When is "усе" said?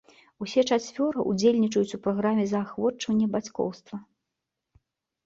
0.43-0.61